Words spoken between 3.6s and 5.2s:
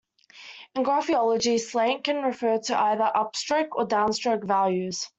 or downstroke values.